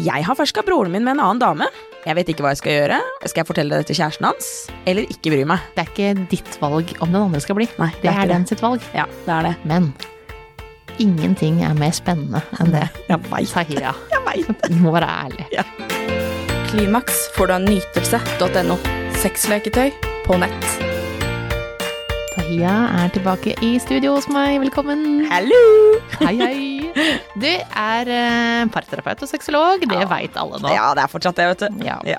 [0.00, 1.66] Jeg har ferska broren min med en annen dame.
[2.06, 3.00] Jeg vet ikke hva jeg skal gjøre.
[3.26, 4.46] Skal jeg fortelle det til kjæresten hans,
[4.88, 5.66] eller ikke bry meg?
[5.74, 7.66] Det er ikke ditt valg om den andre skal bli.
[7.76, 8.86] Nei, det, er, ikke den sitt valg.
[8.96, 9.52] Ja, det er det.
[9.68, 9.90] Men
[11.02, 12.86] ingenting er mer spennende enn det.
[13.10, 13.52] Jeg veit.
[13.52, 13.92] Tahira.
[14.14, 14.64] Jeg vet.
[14.72, 15.66] Du må være ærlig.
[16.70, 18.80] Klimaks får du av nytelse.no.
[19.20, 19.92] Sexleketøy
[20.24, 20.74] på nett.
[22.38, 24.62] Tahia er tilbake i studio hos meg.
[24.64, 25.26] Velkommen.
[25.28, 25.64] Hallo!
[26.22, 26.69] Hei, hei.
[27.40, 29.80] Du er eh, parterapeut og sexolog.
[29.86, 30.06] Det Ja.
[30.10, 30.68] veit alle nå.
[30.74, 31.84] Ja, det er fortsatt det, vet du.
[31.86, 31.98] Ja.
[32.04, 32.18] Ja.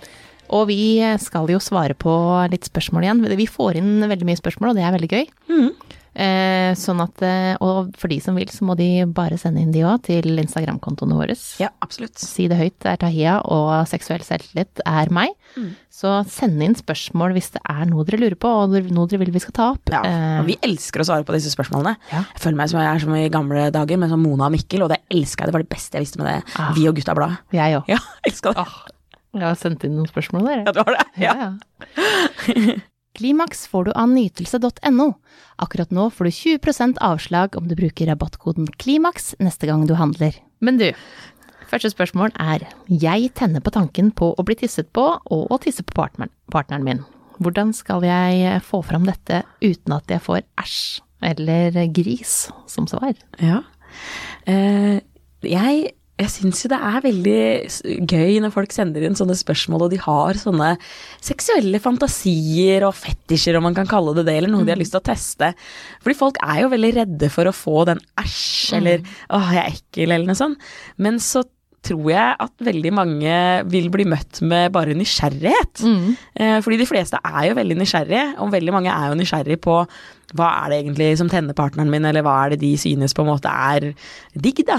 [0.52, 2.12] Og vi skal jo svare på
[2.52, 3.22] litt spørsmål igjen.
[3.40, 5.26] Vi får inn veldig mye spørsmål, og det er veldig gøy.
[5.48, 5.72] Mhm.
[6.12, 9.72] Eh, sånn at, eh, og for de som vil, så må de bare sende inn
[9.72, 11.38] de òg til Instagram-kontoene våre.
[11.62, 12.20] Ja, absolutt.
[12.20, 15.32] Si det høyt er Tahia, og seksuell selvtillit er meg.
[15.56, 15.70] Mm.
[15.92, 19.32] Så send inn spørsmål hvis det er noe dere lurer på, og noe dere vil
[19.32, 19.92] vi skal ta opp.
[19.94, 21.96] Ja, Eh, og vi elsker å svare på disse spørsmålene.
[22.12, 22.26] Ja.
[22.36, 24.84] Jeg føler meg som jeg er som i gamle dager med som Mona og Mikkel,
[24.84, 25.52] og det elska jeg.
[25.52, 26.38] Det var det beste jeg visste med det.
[26.60, 26.74] Ah.
[26.76, 27.38] Vi og gutta blad.
[27.56, 27.88] jeg òg.
[27.88, 28.68] Ja, elska det.
[29.32, 30.64] Jeg har sendt inn noen spørsmål der.
[30.68, 31.06] Ja, du har det?
[31.24, 31.36] Ja.
[31.40, 32.80] Ja, ja.
[33.18, 35.08] Klimaks får du av nytelse.no.
[35.62, 40.38] Akkurat nå får du 20% avslag om du bruker rabattkoden KLIMAKS neste gang du handler.
[40.64, 40.88] Men du,
[41.72, 45.84] første spørsmål er Jeg tenner på tanken på å bli tisset på og å tisse
[45.84, 47.04] på partneren, partneren min.
[47.42, 50.82] Hvordan skal jeg få fram dette uten at jeg får æsj
[51.32, 53.14] eller gris som svar?
[53.42, 53.64] Ja.
[54.50, 55.02] Eh,
[55.46, 59.94] jeg jeg syns jo det er veldig gøy når folk sender inn sånne spørsmål, og
[59.94, 60.74] de har sånne
[61.24, 64.94] seksuelle fantasier og fetisjer, om man kan kalle det det, eller noe de har lyst
[64.96, 65.54] til å teste.
[66.04, 69.74] Fordi folk er jo veldig redde for å få den æsj, eller åh, jeg er
[69.74, 70.72] ekkel, eller noe sånt.
[71.02, 71.44] Men så
[71.82, 73.36] tror jeg at veldig mange
[73.74, 75.82] vil bli møtt med bare nysgjerrighet.
[76.38, 79.80] Eh, Fordi de fleste er jo veldig nysgjerrige, og veldig mange er jo nysgjerrige på
[80.32, 83.26] hva er det egentlig som tenner partneren min, eller hva er det de synes på
[83.26, 83.90] en måte er
[84.40, 84.78] digg, da.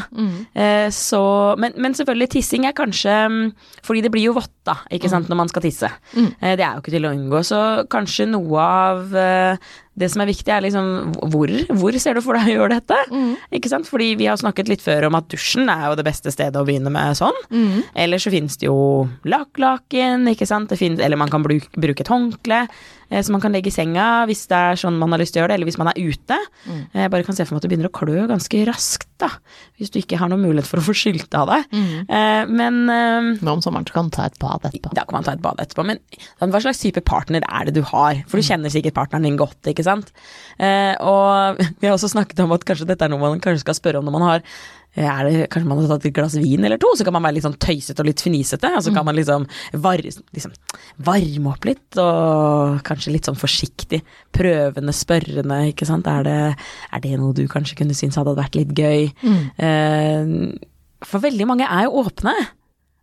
[0.57, 1.21] Eh, Så,
[1.61, 3.53] men, men selvfølgelig, tissing er kanskje mm,
[3.85, 5.91] Fordi det blir jo vått, da, ikke sant, når man skal tisse.
[6.41, 7.43] Eh, Det er jo ikke til å unngå.
[7.45, 7.61] Så
[7.93, 9.57] kanskje noe av eh,
[9.95, 10.87] det som er viktig, er liksom
[11.35, 12.97] hvor, hvor ser du for deg å gjøre dette?
[13.53, 13.85] Ikke sant?
[13.91, 16.65] Fordi vi har snakket litt før om at dusjen er jo det beste stedet å
[16.65, 17.37] begynne med sånn.
[17.95, 18.79] Eller så finnes det jo
[19.29, 20.71] lakklaken, ikke sant.
[20.73, 22.63] Det finnes, eller man kan bruke, bruke et håndkle
[23.21, 25.45] som man kan legge i senga hvis det er sånn man har lyst til å
[25.45, 26.39] gjøre det, eller hvis man er ute.
[26.97, 29.29] Jeg bare kan se for meg at det begynner å klø ganske raskt, da.
[29.79, 31.67] Hvis du ikke har noen mulighet for å få skylt av deg.
[31.75, 32.53] Mm.
[32.53, 34.93] Men eh, Nå om sommeren så kan du ta et bad etterpå.
[34.97, 35.85] da kan man ta et bad etterpå.
[35.89, 36.01] Men
[36.41, 38.23] sånn, hva slags type partner er det du har?
[38.31, 40.13] For du kjenner sikkert partneren din godt, ikke sant.
[40.59, 43.79] Eh, og vi har også snakket om at kanskje dette er noe man kanskje skal
[43.79, 46.65] spørre om når man har eh, er det, Kanskje man har tatt et glass vin
[46.67, 48.73] eller to, så kan man være litt sånn tøysete og litt fnisete.
[48.77, 49.47] Og så kan man liksom,
[49.81, 50.57] var, liksom
[51.07, 54.03] varme opp litt, og kanskje litt sånn forsiktig,
[54.37, 56.11] prøvende, spørrende, ikke sant.
[56.11, 56.41] Er det,
[56.93, 59.09] er det noe du kanskje kunne synes hadde vært litt gøy?
[59.57, 60.37] Eh,
[61.09, 62.37] for veldig mange er jo åpne.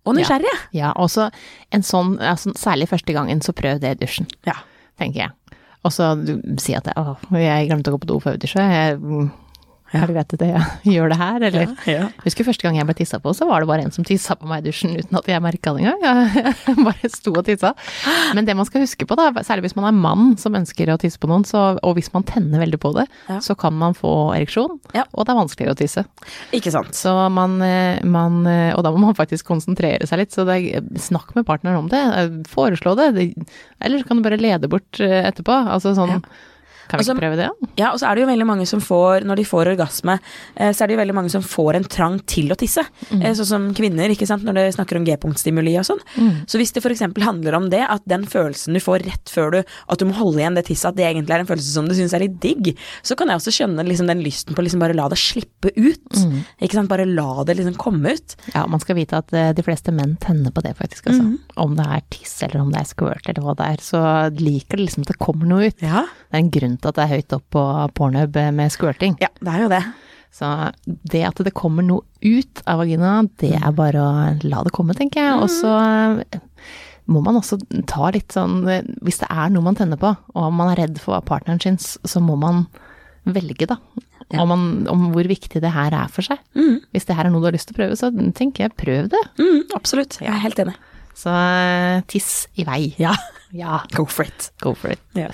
[0.07, 0.55] Og nysgjerrige.
[0.77, 1.27] Ja, og så
[1.75, 4.29] en sånn, altså, særlig første gangen, så prøv det i dusjen.
[4.47, 4.57] Ja.
[4.99, 5.59] tenker jeg.
[5.87, 8.67] Og så du si at å, jeg glemte å gå på do før dusjen.
[8.67, 9.29] Jeg, mm,
[9.93, 10.03] Ja.
[10.03, 11.71] Er det greit at jeg gjør det her, eller?
[11.87, 12.07] Ja, ja.
[12.25, 14.45] Husker første gang jeg ble tissa på, så var det bare en som tissa på
[14.49, 16.29] meg i dusjen uten at jeg merka det engang.
[16.69, 17.71] Jeg bare sto og tissa.
[18.37, 20.97] Men det man skal huske på, da, særlig hvis man er mann som ønsker å
[21.01, 23.39] tisse på noen, så, og hvis man tenner veldig på det, Ja.
[23.41, 26.05] så kan man få ereksjon, og det er vanskeligere å tisse.
[26.55, 26.93] Ikke sant.
[26.97, 30.79] Så man, eh, man eh, Og da må man faktisk konsentrere seg litt, så er,
[31.01, 31.99] snakk med partneren om det.
[32.19, 33.09] eh, Foreslå det.
[33.81, 35.55] eller så kan du bare lede bort etterpå.
[35.73, 36.21] Altså sånn
[36.89, 37.49] Kan vi ikke prøve det.
[37.79, 40.17] Ja, og så er det jo veldig mange som får, når de får orgasme,
[40.55, 42.83] eh, så er det jo veldig mange som får en trang til å tisse.
[43.11, 43.23] Mm.
[43.39, 46.01] Sånn som kvinner, ikke sant, når det snakker om G-punktstimuli og sånn.
[46.49, 47.05] Så hvis det f.eks.
[47.23, 50.41] handler om det, at den følelsen du får rett før du At du må holde
[50.41, 52.71] igjen det tisset, at det egentlig er en følelse som du syns er litt digg,
[53.05, 56.19] så kan jeg også skjønne liksom den lysten på liksom bare la det slippe ut.
[56.59, 58.35] Ikke sant, bare la det liksom komme ut.
[58.53, 61.09] Ja, man skal vite at eh, de fleste menn tenner på det, faktisk.
[61.11, 61.35] Altså.
[61.59, 64.01] Om det er tiss, eller om det er squirt, eller hva det er, så
[64.35, 65.83] liker de liksom at det kommer noe ut.
[65.83, 66.05] Ja.
[66.29, 67.63] Det er en grunn til at det er høyt opp på
[67.97, 69.17] pornhub med squirting.
[69.23, 69.81] Ja, det er jo det.
[70.35, 70.45] Så
[71.09, 74.11] det at det kommer noe ut av vagina, det er bare å
[74.45, 75.39] la det komme, tenker jeg.
[75.41, 76.41] Og så eh,
[77.09, 77.57] må man også
[77.89, 78.59] ta litt sånn
[79.01, 81.95] Hvis det er noe man tenner på, og man er redd for hva partneren syns,
[82.05, 82.67] så må man
[83.29, 83.79] velge, da.
[84.29, 84.43] Ja.
[84.43, 84.63] Om, man,
[84.93, 86.37] om hvor viktig det her er for seg.
[86.93, 89.09] Hvis det her er noe du har lyst til å prøve, så tenker jeg prøv
[89.09, 89.21] det.
[89.41, 90.19] Mm, absolutt.
[90.21, 90.75] Jeg er helt enig.
[91.17, 92.29] Så eh, tiss
[92.61, 92.83] i vei.
[93.01, 93.15] Ja.
[93.49, 94.51] Ja, Go for it.
[94.61, 95.01] go for it.
[95.17, 95.31] Ja.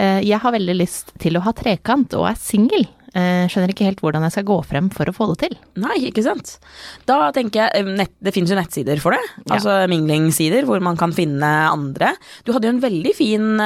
[0.00, 2.86] Eh, Jeg har veldig lyst til å ha trekant og er singel.
[3.10, 5.56] Eh, Skjønner ikke helt hvordan jeg skal gå frem for å få det til.
[5.82, 6.52] Nei, ikke sant.
[7.10, 9.20] Da tenker jeg, eh, nett, Det finnes jo nettsider for det.
[9.48, 9.56] Ja.
[9.56, 12.12] Altså minglingsider hvor man kan finne andre.
[12.46, 13.58] Du hadde jo en veldig fin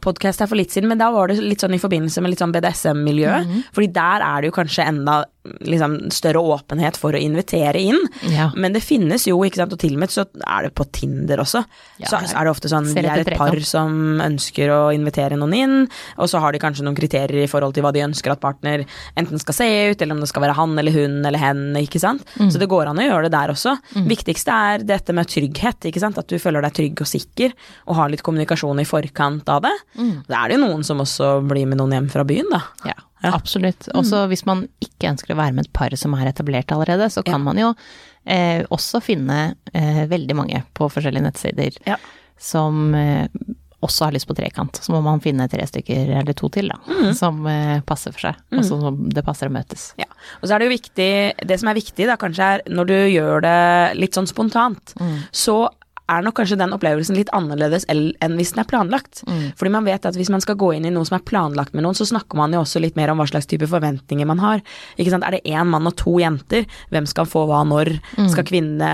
[0.00, 2.38] podkast her for litt siden, men da var det litt sånn i forbindelse med litt
[2.42, 3.64] sånn BDSM-miljø.
[3.74, 7.98] Fordi der er det jo kanskje enda liksom, større åpenhet for å invitere inn.
[8.28, 8.50] Ja.
[8.56, 11.40] Men det finnes jo, ikke sant, og til og med så er det på Tinder
[11.44, 11.62] også.
[12.02, 15.56] Ja, så, er det ofte sånn, vi er et par som ønsker å invitere noen
[15.56, 15.76] inn,
[16.20, 18.84] og så har de kanskje noen kriterier i forhold til hva de ønsker at partner
[19.20, 22.02] enten skal se ut, eller om det skal være han eller hun eller hen, ikke
[22.02, 22.26] sant.
[22.36, 22.50] Mm.
[22.52, 23.76] Så det går an å gjøre det der også.
[24.10, 26.18] Viktigste er dette med trygghet, ikke sant.
[26.20, 27.54] At du føler deg trygg og sikker,
[27.88, 29.76] og har litt kommunikasjon i forkant av det.
[29.96, 30.16] Mm.
[30.28, 32.64] Da er det jo noen som også blir med noen hjem fra byen, da.
[32.92, 33.34] Ja, Ja.
[33.36, 33.88] absolutt.
[33.94, 37.22] Også hvis man ikke ønsker å være med et par som er etablert allerede, så
[37.24, 37.44] kan Ja.
[37.50, 37.74] man jo
[38.26, 41.96] eh, også finne eh, veldig mange på forskjellige nettsider Ja.
[42.38, 43.28] som eh,
[43.82, 44.76] også har lyst på trekant.
[44.76, 47.14] Så må man finne tre stykker eller to til, da, Mm.
[47.16, 48.36] som eh, passer for seg.
[48.52, 49.94] Og som det passer å møtes.
[49.98, 50.04] Ja,
[50.42, 52.94] og så er det jo viktig Det som er viktig da kanskje er når du
[53.08, 54.94] gjør det litt sånn spontant,
[55.32, 55.68] så
[56.10, 59.22] er nok kanskje den opplevelsen litt annerledes enn hvis den er planlagt.
[59.58, 61.84] Fordi man vet at hvis man skal gå inn i noe som er planlagt med
[61.86, 64.62] noen, så snakker man jo også litt mer om hva slags type forventninger man har.
[64.98, 65.24] Ikke sant?
[65.26, 67.92] Er det én mann og to jenter, hvem skal få hva når?
[68.32, 68.90] Skal kvinnene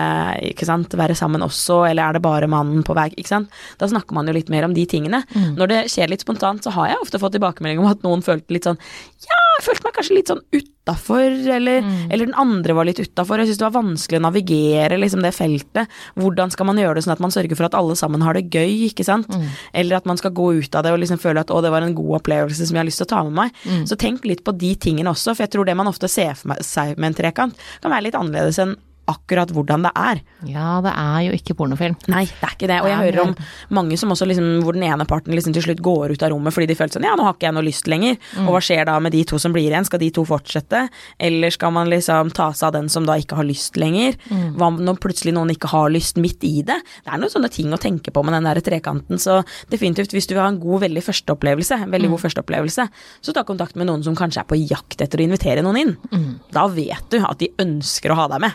[0.52, 3.08] ikke sant, være sammen også, eller er det bare mannen på vei?
[3.16, 3.50] Ikke sant?
[3.80, 5.22] Da snakker man jo litt mer om de tingene.
[5.56, 8.52] Når det skjer litt spontant, så har jeg ofte fått tilbakemelding om at noen følte
[8.56, 8.78] litt sånn
[9.26, 11.24] Ja, jeg følte meg kanskje litt sånn utafor,
[11.56, 13.40] eller, eller den andre var litt utafor.
[13.42, 15.92] Jeg syns det var vanskelig å navigere liksom det feltet.
[16.20, 18.46] Hvordan skal man gjøre det sånn at man sørger for at alle sammen har det
[18.52, 19.26] gøy, ikke sant?
[19.72, 21.82] Eller at man skal gå ut av det og liksom føle at å, det var
[21.86, 23.62] en god opplevelse som jeg har lyst til å ta med meg.
[23.88, 26.54] Så tenk litt på de tingene også, for jeg tror det man ofte ser for
[26.62, 28.76] seg med en trekant, kan være litt annerledes enn
[29.10, 30.20] akkurat hvordan det er.
[30.50, 31.96] Ja, det er jo ikke pornofilm.
[32.12, 32.78] Nei, det er ikke det.
[32.82, 33.34] Og jeg hører er om
[33.78, 36.54] mange som også liksom, hvor den ene parten liksom til slutt går ut av rommet
[36.54, 38.16] fordi de føler sånn ja, nå har ikke jeg noe lyst lenger.
[38.36, 38.46] Mm.
[38.48, 39.86] Og hva skjer da med de to som blir igjen?
[39.88, 40.86] Skal de to fortsette?
[41.18, 44.16] Eller skal man liksom ta seg av den som da ikke har lyst lenger?
[44.30, 44.54] Mm.
[44.58, 46.78] Hva når plutselig noen ikke har lyst midt i det?
[47.04, 49.18] Det er noen sånne ting å tenke på med den der trekanten.
[49.22, 49.40] Så
[49.72, 51.92] definitivt, hvis du vil ha en god, veldig førsteopplevelse, en Mm.
[51.96, 52.88] veldig god førsteopplevelse,
[53.22, 55.96] så ta kontakt med noen som kanskje er på jakt etter å invitere noen inn.
[56.12, 56.40] Mm.
[56.52, 58.52] Da vet du at de ønsker å ha deg med.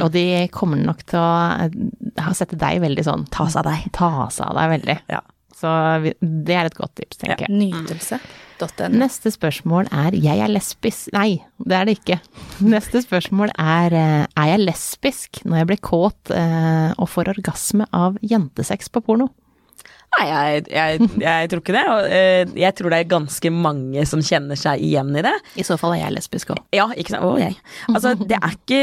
[0.00, 0.24] Og de
[0.54, 1.30] kommer nok til å
[1.64, 1.76] eh,
[2.24, 3.86] ha sett deg veldig sånn Ta seg av deg.
[3.96, 4.96] Ta seg av deg veldig.
[5.12, 5.20] Ja.
[5.54, 5.70] Så
[6.02, 7.50] vi- det er et godt tips, tenker jeg.
[7.54, 8.88] Nytelse.no.
[8.94, 12.18] Neste spørsmål er jeg er lesbisk Nei, det er det ikke.
[12.74, 17.86] Neste spørsmål er eh, er jeg lesbisk når jeg blir kåt eh, og får orgasme
[17.92, 19.30] av jentesex på porno?
[20.14, 21.84] Nei, jeg, jeg, jeg tror ikke det.
[21.90, 25.34] Og eh, jeg tror det er ganske mange som kjenner seg igjen i det.
[25.58, 26.60] I så fall er jeg lesbisk òg.
[26.74, 27.24] Ja, ikke sant.
[27.24, 27.58] Å, jeg.
[27.94, 28.78] Altså, det er ikke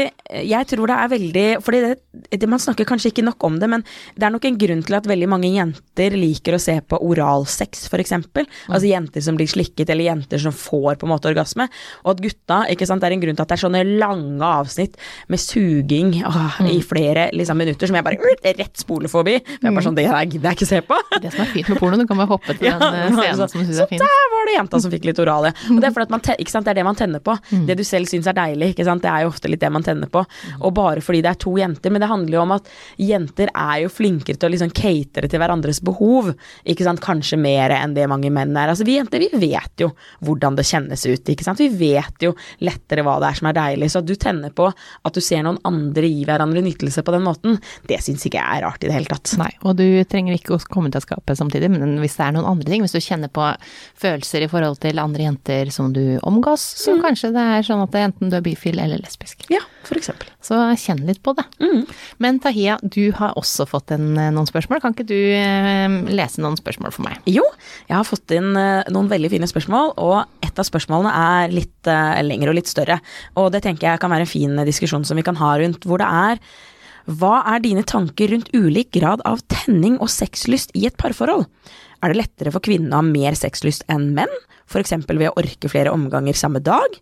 [0.46, 1.90] Jeg tror det er veldig Fordi det,
[2.30, 3.82] det, man snakker kanskje ikke nok om det, men
[4.16, 7.84] det er nok en grunn til at veldig mange jenter liker å se på oralsex,
[8.02, 8.46] eksempel.
[8.68, 11.66] Altså jenter som blir slikket, eller jenter som får på en måte orgasme.
[12.04, 14.48] Og at gutta, ikke sant, det er en grunn til at det er sånne lange
[14.62, 14.98] avsnitt
[15.32, 19.38] med suging åh, i flere liksom, minutter som jeg bare rett spoler forbi.
[19.44, 21.00] For jeg er bare sånn, det her gidder jeg ikke se på.
[21.22, 23.38] Det som er fint med porno, du kan bare hoppe til Ja, den eh, scenen
[23.40, 24.02] så, som du syns Så er fin.
[24.02, 25.52] der var det jenta som fikk litt orale.
[25.70, 26.66] Og det er fordi at man ikke sant?
[26.66, 27.36] Det er det man tenner på.
[27.68, 29.02] Det du selv syns er deilig, ikke sant?
[29.04, 30.24] det er jo ofte litt det man tenner på.
[30.60, 31.92] Og bare fordi det er to jenter.
[31.94, 32.70] Men det handler jo om at
[33.00, 36.32] jenter er jo flinkere til å liksom catere til hverandres behov.
[36.68, 37.02] Ikke sant?
[37.04, 38.72] Kanskje mer enn det mange menn er.
[38.74, 39.90] Altså Vi jenter vi vet jo
[40.26, 41.32] hvordan det kjennes ut.
[41.32, 41.62] Ikke sant?
[41.62, 42.34] Vi vet jo
[42.66, 43.90] lettere hva det er som er deilig.
[43.94, 47.24] Så at du tenner på at du ser noen andre gi hverandre nytelse på den
[47.26, 47.58] måten,
[47.88, 49.34] det syns ikke jeg er rart i det hele tatt.
[49.40, 52.48] Nei, og du trenger ikke å komme til skapet samtidig, men hvis det er noen
[52.48, 53.44] andre ting, hvis du kjenner på
[54.00, 57.92] følelser i forhold til andre jenter som du omgås, så kanskje det er sånn at
[57.94, 59.46] det enten du er bifil eller lesbisk.
[59.52, 60.30] Ja, for eksempel.
[60.42, 61.44] Så kjenn litt på det.
[62.22, 64.80] Men Tahia, du har også fått en, eh, noen spørsmål.
[64.82, 67.20] Kan ikke du eh, lese noen spørsmål for meg?
[67.30, 67.44] Jo,
[67.88, 71.90] jeg har fått inn eh, noen veldig fine spørsmål, og et av spørsmålene er litt
[71.90, 73.00] eh, lengre og litt større.
[73.38, 76.02] Og det tenker jeg kan være en fin diskusjon som vi kan ha rundt hvor
[76.02, 76.42] det er
[77.10, 81.46] Hva er dine tanker rundt ulik grad av tenning og sexlyst i et parforhold?
[82.02, 84.32] Er det lettere for kvinnen å ha mer sexlyst enn menn?
[84.72, 84.94] F.eks.
[85.04, 86.94] ved å orke flere omganger samme dag?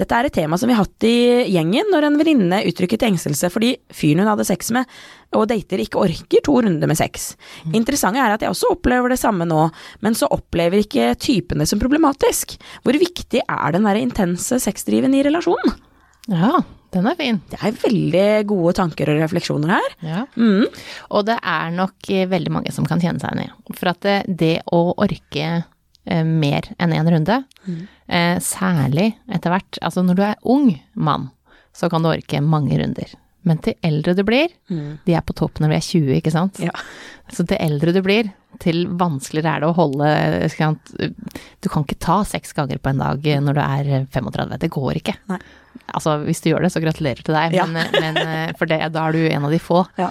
[0.00, 3.52] Dette er et tema som vi har hatt i gjengen når en venninne uttrykket engstelse
[3.52, 4.90] fordi fyren hun hadde sex med
[5.36, 7.32] og dater ikke orker to runder med sex.
[7.70, 9.68] Interessant er at jeg også opplever det samme nå,
[10.04, 12.58] men så opplever ikke typen det som problematisk.
[12.84, 15.78] Hvor viktig er den der intense sexdriven i relasjonen?
[16.30, 16.60] Ja,
[16.92, 17.40] den er fin.
[17.48, 19.94] Det er veldig gode tanker og refleksjoner her.
[20.04, 20.24] Ja.
[20.36, 20.66] Mm.
[21.16, 23.76] Og det er nok eh, veldig mange som kan kjenne seg igjen i.
[23.78, 27.40] For at det, det å orke eh, mer enn én runde,
[28.12, 31.30] eh, særlig etter hvert Altså når du er ung mann,
[31.72, 33.16] så kan du orke mange runder.
[33.48, 36.60] Men til eldre du blir, de er på topp når vi er 20, ikke sant?
[36.62, 36.70] Ja.
[37.32, 38.28] Så til eldre du blir,
[38.62, 40.10] til vanskeligere er det å holde?
[41.58, 44.54] Du kan ikke ta seks ganger på en dag når du er 35.
[44.62, 45.16] Det går ikke.
[45.32, 45.40] Nei.
[45.92, 47.66] Altså, hvis du gjør det, så gratulerer til deg, Ja.
[47.66, 49.82] men, men for det, da er du en av de få.
[50.00, 50.10] Ja.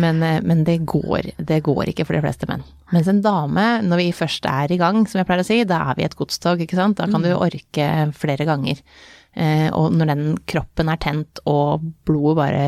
[0.00, 2.62] Men, eh, men det, går, det går ikke for de fleste menn.
[2.94, 5.80] Mens en dame, når vi først er i gang, som jeg pleier å si, da
[5.90, 6.98] er vi et godstog, ikke sant.
[6.98, 8.80] Da kan du orke flere ganger.
[9.38, 12.64] Eh, og når den kroppen er tent og blodet bare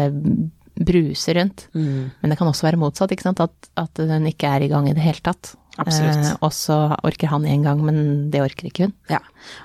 [0.82, 1.66] bruser rundt.
[1.74, 2.10] Mm.
[2.20, 3.42] Men det kan også være motsatt, ikke sant.
[3.44, 5.54] At, at den ikke er i gang i det hele tatt.
[5.80, 8.94] Eh, og så orker han én gang, men det orker ikke hun.
[9.10, 9.20] Ja.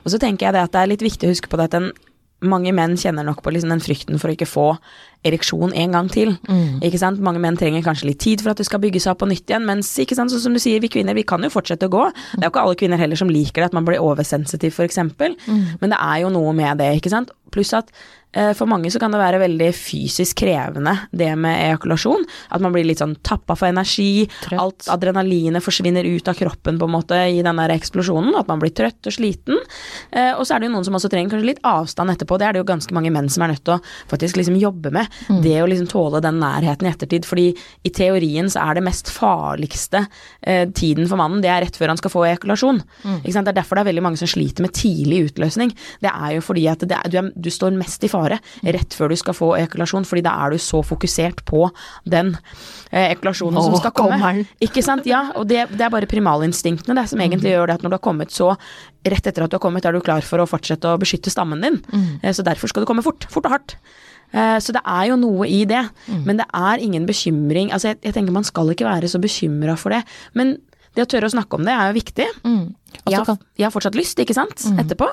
[0.06, 1.80] Og så tenker jeg det at det er litt viktig å huske på det at
[1.80, 1.90] en,
[2.46, 4.66] mange menn kjenner nok på liksom den frykten for å ikke få
[5.26, 6.36] ereksjon en gang til.
[6.86, 7.20] Ikke sant?
[7.24, 9.50] Mange menn trenger kanskje litt tid for at det skal bygge seg opp på nytt
[9.50, 10.32] igjen, mens ikke sant?
[10.32, 12.04] sånn som du sier, vi kvinner vi kan jo fortsette å gå.
[12.36, 15.02] Det er jo ikke alle kvinner heller som liker det, at man blir oversensitiv f.eks.,
[15.08, 17.34] men det er jo noe med det, ikke sant.
[17.58, 17.90] Pluss at
[18.38, 22.26] eh, for mange så kan det være veldig fysisk krevende, det med ejakulasjon.
[22.54, 24.28] At man blir litt sånn tappa for energi.
[24.44, 24.60] Trøtt.
[24.62, 28.36] Alt adrenalinet forsvinner ut av kroppen på en måte i den der eksplosjonen.
[28.38, 29.58] At man blir trøtt og sliten.
[30.12, 32.38] Eh, og så er det jo noen som også trenger kanskje litt avstand etterpå.
[32.38, 34.94] Det er det jo ganske mange menn som er nødt til å faktisk liksom jobbe
[34.96, 35.18] med.
[35.44, 37.28] Det å liksom tåle den nærheten i ettertid.
[37.28, 40.06] Fordi i teorien så er det mest farligste
[40.42, 42.84] eh, tiden for mannen, det er rett før han skal få ejakulasjon.
[43.02, 43.48] Sant?
[43.48, 45.72] Det er derfor det er veldig mange som sliter med tidlig utløsning.
[46.04, 49.10] Det er jo fordi at det du, er, du står mest i fare rett før
[49.10, 51.66] du skal få ejakulasjon, fordi da er du så fokusert på
[52.06, 52.34] den
[52.92, 54.18] eh, ejakulasjonen Nå som skal komme.
[54.20, 54.44] kommer.
[54.64, 55.06] Ikke sant?
[55.10, 58.00] Ja, og det, det er bare primalinstinktene det, som egentlig gjør det at når du
[58.00, 58.54] har kommet så
[59.08, 61.62] Rett etter at du har kommet, er du klar for å fortsette å beskytte stammen
[61.64, 61.78] din.
[62.22, 63.24] Eh, Så derfor skal du komme fort.
[63.32, 63.78] Fort og hardt.
[64.34, 65.86] Eh, Så det er jo noe i det,
[66.26, 69.78] men det er ingen bekymring Altså jeg, jeg tenker man skal ikke være så bekymra
[69.80, 70.02] for det,
[70.36, 70.58] men
[70.98, 72.28] det å tørre å snakke om det er jo viktig.
[72.44, 72.64] Mm.
[73.08, 75.08] Jeg har, jeg har fortsatt lyst, ikke sant, etterpå.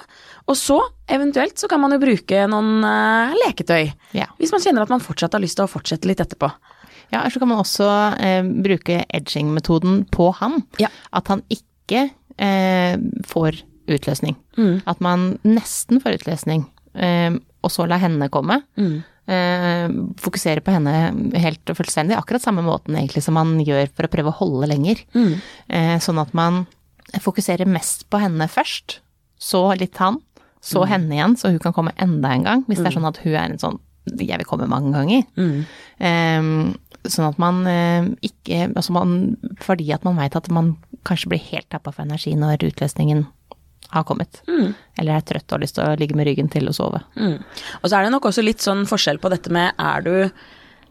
[0.50, 0.78] Og så,
[1.12, 3.92] eventuelt, så kan man jo bruke noen uh, leketøy.
[4.16, 4.30] Ja.
[4.40, 6.50] Hvis man kjenner at man fortsatt har lyst til å fortsette litt etterpå.
[7.12, 7.86] Ja, eller så kan man også
[8.18, 10.62] eh, bruke edging-metoden på han.
[10.82, 10.88] Ja.
[11.14, 12.08] At han ikke
[12.42, 12.96] eh,
[13.28, 14.38] får utløsning.
[14.56, 14.80] Mm.
[14.90, 16.64] At man nesten får utløsning,
[16.96, 18.62] eh, og så la henne komme.
[18.80, 19.02] Mm.
[19.24, 19.86] Eh,
[20.20, 20.92] fokusere på henne
[21.40, 24.68] helt og fullstendig, akkurat samme måten egentlig som man gjør for å prøve å holde
[24.68, 25.00] lenger.
[25.16, 25.32] Mm.
[25.68, 26.66] Eh, sånn at man
[27.24, 28.98] fokuserer mest på henne først,
[29.40, 30.20] så litt han,
[30.64, 32.62] så henne igjen, så hun kan komme enda en gang.
[32.68, 35.22] Hvis det er sånn at hun er en sånn jeg vil komme mange ganger.
[35.40, 35.64] Mm.
[36.04, 39.10] Eh, sånn at man eh, ikke Altså man
[39.60, 43.26] Fordi at man veit at man kanskje blir helt tappa for energi når utløsningen
[43.92, 44.42] har kommet.
[44.98, 47.00] Eller er trøtt og har lyst til å ligge med ryggen til og sove.
[47.18, 47.38] Mm.
[47.80, 50.14] Og så er det nok også litt sånn forskjell på dette med er du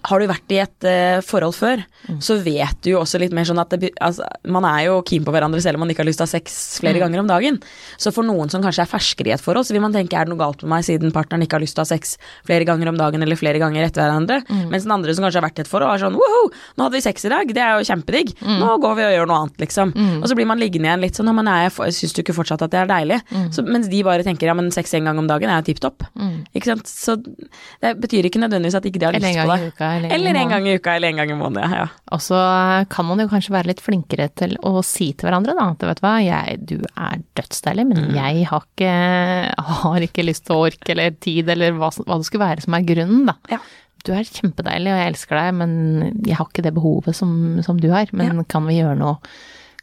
[0.09, 1.83] har du vært i et uh, forhold før,
[2.19, 5.23] så vet du jo også litt mer sånn at det, altså, man er jo keen
[5.23, 7.29] på hverandre selv om man ikke har lyst til å ha sex flere ganger om
[7.29, 7.59] dagen.
[7.95, 10.27] Så for noen som kanskje er ferskere i et forhold, så vil man tenke er
[10.27, 12.67] det noe galt med meg siden partneren ikke har lyst til å ha sex flere
[12.67, 14.41] ganger om dagen eller flere ganger etter hverandre.
[14.73, 16.41] Mens den andre som kanskje har vært i et forhold, er sånn woho,
[16.75, 18.33] nå hadde vi sex i dag, det er jo kjempedigg.
[18.59, 19.93] Nå går vi og gjør noe annet, liksom.
[20.19, 22.71] Og så blir man liggende igjen litt sånn, men jeg, syns du ikke fortsatt at
[22.75, 23.21] det er deilig?
[23.55, 25.79] Så, mens de bare tenker ja, men sex en gang om dagen er jo tipp
[25.83, 26.03] topp.
[26.53, 26.87] Ikke sant.
[26.91, 29.71] Så det betyr ikke nødvendigvis at ikke de har lyst på det.
[29.93, 31.75] Eller, Eller en gang i uka, eller en gang i måneden.
[31.77, 31.85] Ja.
[32.15, 32.39] Og så
[32.93, 36.01] kan man jo kanskje være litt flinkere til å si til hverandre da, at vet
[36.01, 38.91] du hva, jeg, du er dødsdeilig, men jeg har ikke,
[39.83, 42.77] har ikke lyst til å orke eller tid eller hva, hva det skulle være som
[42.77, 43.37] er grunnen, da.
[43.53, 43.61] Ja.
[44.03, 45.75] Du er kjempedeilig, og jeg elsker deg, men
[46.27, 48.09] jeg har ikke det behovet som, som du har.
[48.11, 49.15] Men kan vi gjøre noe?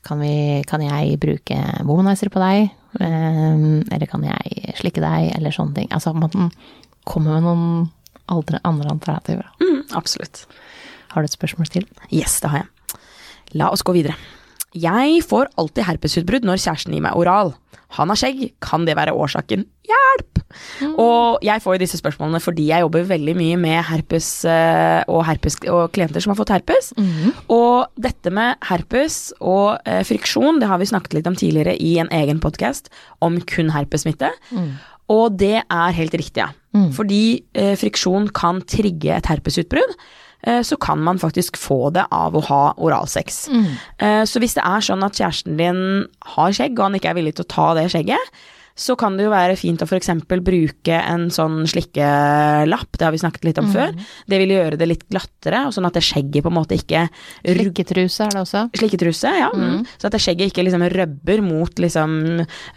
[0.04, 1.56] Kan, vi, kan jeg bruke
[1.88, 2.68] womanizer på deg?
[3.00, 5.30] Eh, eller kan jeg slikke deg?
[5.38, 5.88] Eller sånne ting.
[5.96, 6.50] Altså man
[7.08, 7.88] kommer med noen
[8.30, 9.48] andre, andre alternativer.
[9.62, 10.44] Mm, absolutt.
[11.12, 11.88] Har du et spørsmål til?
[12.10, 13.00] Yes, det har jeg.
[13.58, 14.14] La oss gå videre.
[14.78, 17.56] Jeg får alltid herpesutbrudd når kjæresten gir meg oral.
[17.98, 19.64] Han har skjegg, kan det være årsaken?
[19.90, 20.38] Hjelp!
[20.98, 25.24] Og jeg får jo disse spørsmålene fordi jeg jobber veldig mye med herpes eh, og,
[25.26, 26.92] herpes, og klienter som har fått herpes.
[27.50, 31.96] Og dette med herpes og eh, friksjon, det har vi snakket litt om tidligere i
[32.02, 32.92] en egen podkast
[33.26, 34.30] om kun herpessmitte.
[35.10, 36.50] Og det er helt riktig, ja.
[36.94, 39.96] Fordi eh, friksjon kan trigge et herpesutbrudd
[40.46, 43.48] eh, så kan man faktisk få det av å ha oralsex.
[43.98, 47.18] Eh, Så hvis det er sånn at kjæresten din har skjegg, og han ikke er
[47.18, 48.30] villig til å ta det skjegget,
[48.78, 50.10] så kan det jo være fint å f.eks.
[50.28, 53.94] bruke en sånn slikkelapp, det har vi snakket litt om før.
[54.30, 57.06] Det vil gjøre det litt glattere, og sånn at det skjegget på en måte ikke
[57.44, 58.64] Slikketruse er det også.
[58.76, 59.48] Slikketruse, ja.
[59.54, 59.84] Mm.
[59.98, 62.16] Så at det skjegget ikke liksom røbber mot liksom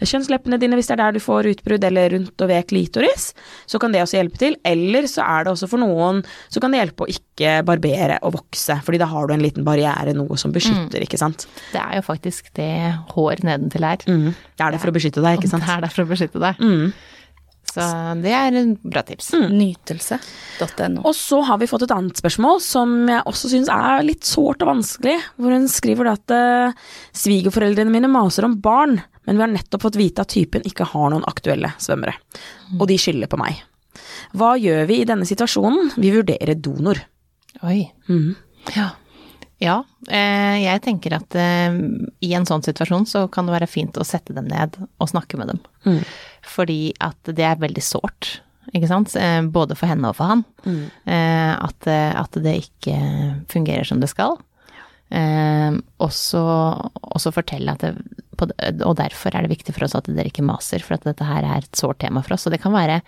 [0.02, 3.30] kjønnsleppene dine hvis det er der du får utbrudd, eller rundt og ved klitoris.
[3.70, 4.58] Så kan det også hjelpe til.
[4.66, 6.22] Eller så er det også for noen
[6.52, 9.66] så kan det hjelpe å ikke barbere og vokse, fordi da har du en liten
[9.66, 11.46] barriere, noe som beskytter, ikke sant.
[11.72, 12.70] Det er jo faktisk det
[13.14, 14.04] hår nedentil er.
[14.08, 14.28] Mm.
[14.34, 15.66] Det er det for å beskytte deg, ikke sant.
[15.66, 16.60] Det er der for å beskytte deg.
[16.64, 16.94] Mm.
[17.74, 17.84] Så
[18.22, 19.32] det er en bra tips.
[19.50, 21.02] Nytelse.no.
[21.02, 24.62] Og så har vi fått et annet spørsmål som jeg også syns er litt sårt
[24.62, 25.16] og vanskelig.
[25.40, 26.76] Hvor hun skriver at eh,
[27.18, 31.10] svigerforeldrene mine maser om barn, men vi har nettopp fått vite at typen ikke har
[31.10, 32.14] noen aktuelle svømmere.
[32.78, 33.64] Og de skylder på meg.
[34.38, 35.94] Hva gjør vi i denne situasjonen?
[35.98, 37.00] Vi vurderer donor.
[37.64, 37.80] Oi.
[38.10, 38.34] Mm.
[38.76, 38.92] Ja.
[39.62, 39.76] Ja,
[40.10, 41.76] eh, jeg tenker at eh,
[42.24, 45.38] i en sånn situasjon så kan det være fint å sette dem ned og snakke
[45.40, 45.60] med dem.
[45.86, 46.00] Mm.
[46.54, 48.38] Fordi at det er veldig sårt,
[48.74, 49.14] ikke sant.
[49.16, 50.44] Eh, både for henne og for han.
[50.64, 50.84] Mm.
[51.04, 52.96] at, at det ikke
[53.52, 54.38] fungerer som det skal.
[55.12, 55.76] Ja.
[56.00, 60.44] og så fortelle at det, Og derfor er det viktig for oss at dere ikke
[60.46, 62.46] maser, for at dette her er et sårt tema for oss.
[62.48, 63.00] Og det kan være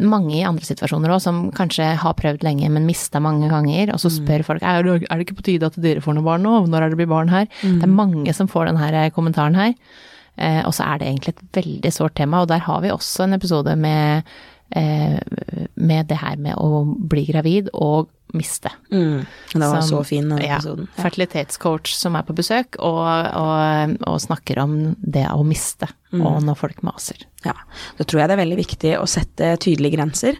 [0.00, 4.00] mange i andre situasjoner òg, som kanskje har prøvd lenge, men mista mange ganger, og
[4.02, 6.44] så spør folk er det, er det ikke på tide at dere får noen barn
[6.46, 7.48] nå, når er det blir barn her?
[7.62, 9.76] Det er mange som får denne kommentaren her.
[10.36, 13.26] Eh, og så er det egentlig et veldig sårt tema, og der har vi også
[13.26, 14.26] en episode med,
[14.74, 15.18] eh,
[15.74, 18.70] med det her med å bli gravid og miste.
[18.92, 19.26] Mm.
[19.52, 20.88] Det var Som- så fin, den episoden.
[20.96, 21.02] Ja.
[21.04, 26.20] Fertilitetscoach som er på besøk og, og, og snakker om det å miste, Mm.
[26.30, 27.16] og når folk maser.
[27.44, 27.52] Ja,
[27.98, 30.36] da tror jeg det er veldig viktig å sette tydelige grenser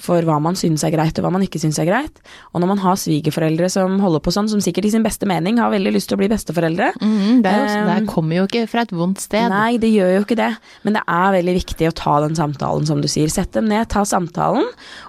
[0.00, 2.16] for hva man syns er greit og hva man ikke syns er greit.
[2.54, 5.58] Og når man har svigerforeldre som holder på sånn, som sikkert i sin beste mening
[5.60, 8.66] har veldig lyst til å bli besteforeldre Mm, det, jo, Um, det kommer jo ikke
[8.72, 9.50] fra et vondt sted.
[9.50, 12.86] Nei, det gjør jo ikke det, men det er veldig viktig å ta den samtalen,
[12.86, 13.28] som du sier.
[13.28, 14.64] Sett dem ned, ta samtalen.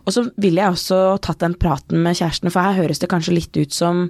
[0.06, 3.36] Og så ville jeg også tatt den praten med kjæresten, for her høres det kanskje
[3.36, 4.08] litt ut som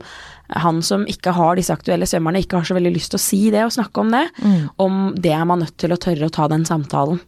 [0.50, 3.42] han som ikke har disse aktuelle svømmerne, ikke har så veldig lyst til å si
[3.54, 4.24] det og snakke om det.
[4.82, 7.20] Om det er man nødt til å tørre å ta den samtalen.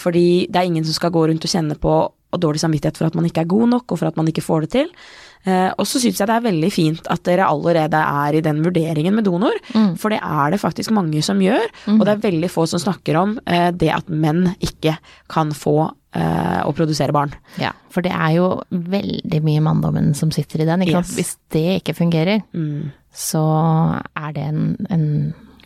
[0.00, 1.98] Fordi det er ingen som skal gå rundt og kjenne på
[2.30, 4.44] og dårlig samvittighet for at man ikke er god nok, og for at man ikke
[4.44, 4.90] får det til.
[5.48, 8.60] Eh, og så syns jeg det er veldig fint at dere allerede er i den
[8.62, 9.56] vurderingen med donor,
[9.98, 11.64] for det er det faktisk mange som gjør,
[11.96, 14.98] og det er veldig få som snakker om eh, det at menn ikke
[15.32, 17.30] kan få å produsere barn.
[17.60, 20.82] Ja, for det er jo veldig mye manndommen som sitter i den.
[20.82, 21.12] Ikke sant?
[21.12, 21.16] Yes.
[21.18, 22.90] Hvis det ikke fungerer, Mm.
[23.14, 23.44] så
[24.16, 25.04] er det en, en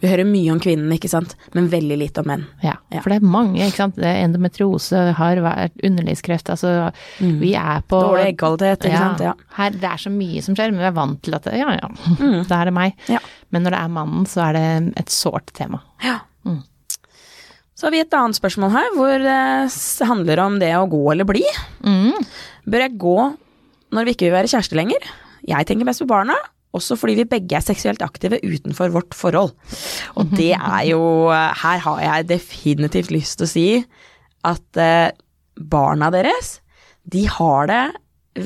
[0.01, 2.43] Vi hører mye om kvinnen, ikke sant, men veldig lite om menn.
[2.63, 2.75] ja.
[2.93, 3.01] Ja.
[3.01, 3.97] for det er mange, ikke sant.
[3.97, 9.21] Det Endometriose har vært underlivskreft, altså vi er på Dårlig eggkvalitet, ikke sant.
[9.25, 9.33] Ja.
[9.57, 11.89] Her, det er så mye som skjer, men vi er vant til at ja, ja,
[12.21, 12.93] det da er meg.
[13.09, 13.19] Ja.
[13.51, 15.81] Men når det er mannen, så er det et sårt tema.
[16.05, 16.19] Ja.
[17.85, 21.27] Så har vi et annet spørsmål her, hvor det handler om det å gå eller
[21.29, 21.43] bli.
[21.85, 22.15] Mm.
[22.65, 23.17] Bør jeg gå
[23.93, 25.03] når vi ikke vil være kjærester lenger?
[25.45, 26.33] Jeg tenker mest på barna,
[26.73, 29.53] også fordi vi begge er seksuelt aktive utenfor vårt forhold.
[30.17, 33.67] Og det er jo Her har jeg definitivt lyst til å si
[34.49, 35.13] at eh,
[35.61, 36.55] barna deres,
[37.05, 37.83] de har det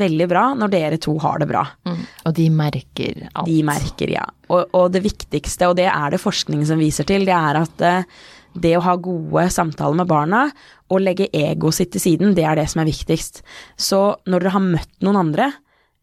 [0.02, 1.62] veldig bra når dere to har det bra.
[1.86, 2.02] Mm.
[2.26, 3.46] Og de merker alt.
[3.46, 4.26] De merker, ja.
[4.50, 7.86] Og, og det viktigste, og det er det forskning som viser til, det er at
[7.86, 8.18] eh,
[8.54, 10.46] det å ha gode samtaler med barna
[10.88, 13.42] og legge egoet sitt til siden, det er det som er viktigst.
[13.76, 15.50] Så når dere har møtt noen andre,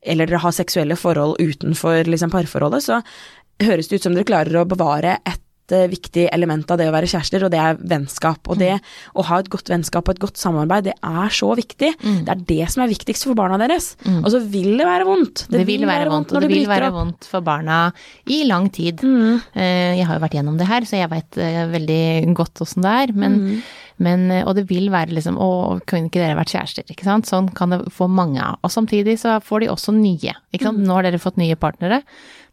[0.06, 3.02] eller dere har seksuelle forhold utenfor liksom, parforholdet, så
[3.66, 7.08] høres det ut som dere klarer å bevare et viktig element av det å være
[7.10, 8.40] kjærester, og det er vennskap.
[8.50, 8.80] Og det
[9.16, 11.94] å ha et godt vennskap og et godt samarbeid, det er så viktig.
[12.02, 13.96] Det er det som er viktigst for barna deres.
[14.06, 15.48] Og så vil det være vondt.
[15.50, 16.94] Det, vil være vondt, og det vil være opp.
[17.00, 17.92] vondt for barna
[18.28, 19.02] i lang tid.
[19.02, 19.42] Mm.
[19.56, 21.32] Eh, Jeg har jo vært gjennom det her, så jeg veit
[21.74, 23.14] veldig godt åssen det er.
[23.14, 23.62] Men, Mm.
[24.00, 26.84] men, eh, og det vil være liksom Å, kunne ikke dere vært kjærester?
[26.92, 27.26] Ikke sant?
[27.26, 28.58] Sånn kan det få mange av.
[28.64, 30.34] Og samtidig så får de også nye.
[30.54, 30.78] Ikke sant?
[30.80, 30.86] Mm.
[30.88, 32.04] Nå har dere fått nye partnere.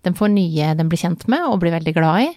[0.03, 2.37] De får nye de blir kjent med og blir veldig glad i.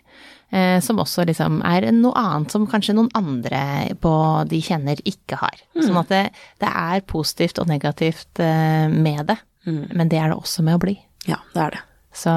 [0.56, 4.14] eh, Som også liksom er noe annet som kanskje noen andre på
[4.50, 5.60] de kjenner ikke har.
[5.76, 5.84] Mm.
[5.88, 6.24] Sånn at det,
[6.64, 9.40] det er positivt og negativt eh, med det.
[9.66, 10.94] Men det er det også med å bli.
[11.26, 11.80] Ja, det er det.
[12.16, 12.32] Så,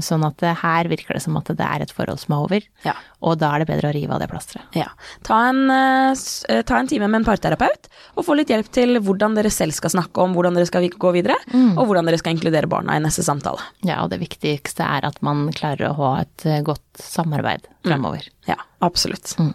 [0.00, 2.94] sånn at her virker det som at det er et forhold som er over, Ja.
[3.20, 4.64] og da er det bedre å rive av det plasteret.
[4.78, 4.86] Ja.
[5.22, 6.14] Ta en, eh,
[6.48, 9.76] eh, ta en time med en parterapeut, og få litt hjelp til hvordan dere selv
[9.76, 11.36] skal snakke om hvordan dere skal gå videre,
[11.76, 13.60] og hvordan dere skal inkludere barna i neste samtale.
[13.84, 18.24] Ja, og det viktigste er at man klarer å ha et eh, godt samarbeid fremover.
[18.48, 19.36] Ja, absolutt.
[19.38, 19.52] Mm.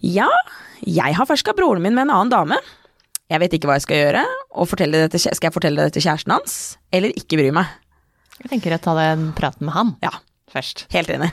[0.00, 0.28] Ja,
[0.86, 2.58] jeg har ferska broren min med en annen dame.
[3.28, 4.24] Jeg vet ikke hva jeg skal gjøre,
[4.54, 7.66] og fortelle det til, skal jeg fortelle det til kjæresten hans, eller ikke bry meg?
[8.42, 10.12] Jeg tenker å ta den praten med han Ja,
[10.52, 10.86] først.
[10.94, 11.30] helt enig.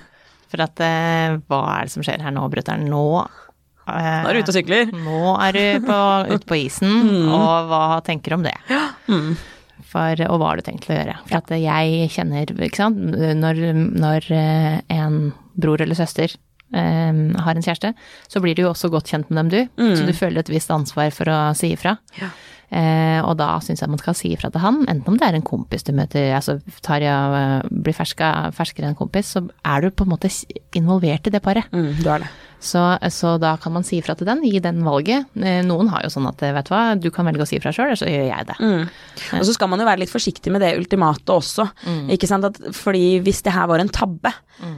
[0.53, 2.85] For at eh, hva er det som skjer her nå, brutter'n?
[2.89, 4.91] Nå eh, Nå er du ute og sykler.
[4.93, 5.97] Nå er du på,
[6.35, 6.93] ute på isen,
[7.33, 8.55] og hva tenker du om det?
[9.93, 11.17] For, og hva har du tenkt til å gjøre?
[11.27, 13.01] For at jeg kjenner, ikke sant,
[13.41, 13.59] når,
[13.99, 15.19] når eh, en
[15.59, 16.31] bror eller søster
[16.73, 17.91] um, har en kjæreste,
[18.31, 19.83] så blir du jo også godt kjent med dem, du.
[19.97, 21.97] Så du føler et visst ansvar for å si ifra.
[22.17, 22.31] Ja.
[22.73, 25.37] Eh, og da syns jeg man skal si ifra til han, enten om det er
[25.37, 29.83] en kompis du møter, altså Tarja eh, blir ferska, ferskere enn en kompis, så er
[29.83, 30.31] du på en måte
[30.73, 31.69] involvert i det paret.
[31.75, 32.31] Mm, du er det.
[32.63, 35.27] Så, så da kan man si ifra til den, gi den valget.
[35.35, 37.73] Eh, Noen har jo sånn at vet du hva, du kan velge å si ifra
[37.75, 38.57] sjøl, eller så gjør jeg det.
[38.63, 38.85] Mm.
[39.39, 41.67] Og så skal man jo være litt forsiktig med det ultimatet også.
[42.13, 42.47] Ikke sant?
[42.47, 44.31] At, fordi hvis det her var en tabbe,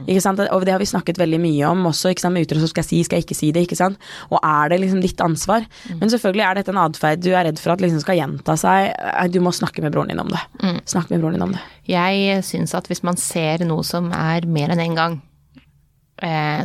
[0.06, 0.40] ikke sant?
[0.40, 2.34] og det har vi snakket veldig mye om også, ikke sant?
[2.36, 4.00] med utro, så skal jeg si, skal jeg ikke si det, ikke sant.
[4.32, 5.66] Og er det liksom ditt ansvar?
[6.00, 8.90] Men selvfølgelig er dette en atferd du er redd for at liksom skal gjenta seg,
[9.32, 10.42] du må snakke med broren din om det.
[10.62, 10.82] Mm.
[10.88, 11.62] Snakk med broren din om det.
[11.90, 15.35] Jeg syns at hvis man ser noe som er mer enn én gang, eh,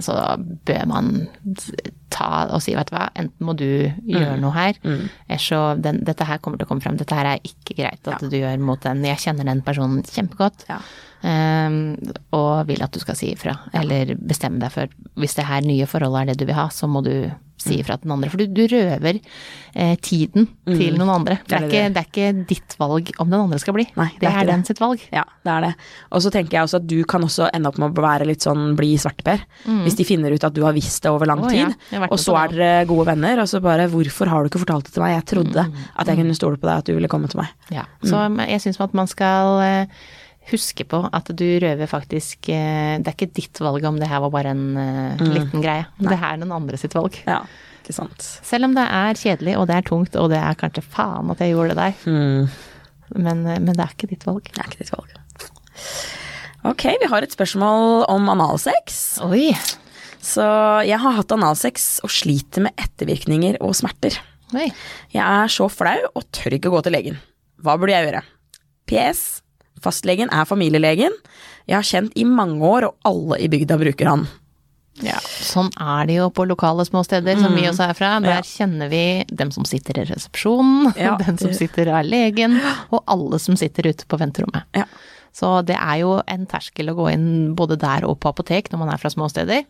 [0.02, 0.14] så
[0.66, 1.28] bør man
[2.12, 3.66] ta og si, vet du hva, enten må du
[4.08, 4.78] gjøre noe her,
[5.28, 8.08] ellers så den, Dette her kommer til å komme frem, dette her er ikke greit
[8.08, 9.04] at du gjør mot den.
[9.08, 10.66] Jeg kjenner den personen kjempegodt.
[10.70, 10.80] Ja.
[11.24, 11.70] Eh,
[12.38, 14.88] og vil at du skal si ifra, eller bestemme deg for
[15.20, 17.14] Hvis det her nye forholdet er det du vil ha, så må du
[17.62, 18.30] si ifra til den andre.
[18.32, 19.20] For du, du røver
[19.76, 21.36] eh, tiden til noen andre.
[21.46, 23.84] Det er, ikke, det er ikke ditt valg om den andre skal bli.
[24.00, 25.04] Nei, det det er er den sitt valg.
[25.14, 25.70] Ja, det er det.
[26.10, 28.42] Og så tenker jeg også at du kan også ende opp med å være litt
[28.48, 29.44] sånn bli svarteper.
[29.86, 31.54] Hvis de finner ut at du har visst det over lang Mm.
[31.54, 31.68] Ja.
[31.70, 34.64] tid, vært og så er dere gode venner, og så bare hvorfor har du ikke
[34.66, 35.14] fortalt det til meg?
[35.20, 35.78] Jeg trodde Mm.
[36.02, 37.54] at jeg kunne stole på deg, at du ville komme til meg.
[37.70, 39.86] Ja, så jeg syns at man skal eh,
[40.50, 44.24] huske på at du røver faktisk eh, Det er ikke ditt valg om det her
[44.24, 45.28] var bare en mm.
[45.30, 45.86] liten greie.
[46.02, 47.20] Det her er den andre sitt valg.
[47.28, 47.44] Ja,
[47.84, 48.26] ikke sant.
[48.48, 51.44] Selv om det er kjedelig, og det er tungt, og det er kanskje faen at
[51.44, 52.50] jeg gjorde det der, Mm.
[53.16, 54.50] men, eh, men det er ikke ditt valg.
[54.50, 55.16] Det er ikke ditt valg.
[56.64, 59.18] Ok, vi har et spørsmål om analsex.
[59.26, 59.50] Oi.
[60.22, 60.44] Så
[60.86, 64.20] jeg har hatt analsex og sliter med ettervirkninger og smerter.
[64.54, 64.68] Oi.
[65.10, 67.18] Jeg er så flau og tør ikke gå til legen.
[67.62, 68.22] Hva burde jeg gjøre?
[68.92, 69.42] PS.
[69.82, 71.14] Fastlegen er familielegen.
[71.70, 74.28] Jeg har kjent i mange år, og alle i bygda bruker han.
[75.02, 75.18] Ja.
[75.24, 78.20] Sånn er det jo på lokale småsteder, som vi også er fra.
[78.22, 78.42] Der Ja.
[78.46, 82.60] kjenner vi dem som sitter i resepsjonen, Ja, den som sitter er legen,
[82.92, 84.64] og alle som sitter ute på venterommet.
[84.76, 84.86] Ja.
[85.34, 88.80] Så det er jo en terskel å gå inn både der og på apotek når
[88.80, 89.64] man er fra småsteder.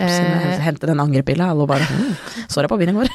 [0.00, 2.14] Eh, Hente den angrepilla, alle bare mm,
[2.48, 3.10] Så deg på byen i går.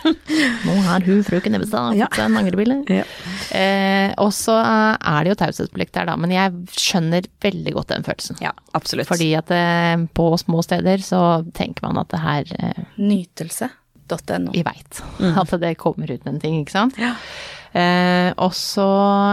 [0.68, 2.06] Nå har hun frøken Ebbestad Ja.
[2.06, 2.76] fått seg en angrepille.
[2.94, 3.04] Ja.
[3.58, 8.06] Eh, og så er det jo taushetsplikt der, da, men jeg skjønner veldig godt den
[8.06, 8.38] følelsen.
[8.46, 9.10] ja, absolutt.
[9.10, 11.24] Fordi at eh, på små steder så
[11.58, 14.52] tenker man at det her eh, Nytelse.no.
[14.54, 15.34] Vi veit Mm.
[15.42, 16.94] at det kommer ut en ting, ikke sant.
[17.74, 18.88] Eh, og så